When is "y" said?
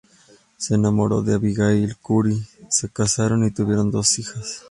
3.45-3.51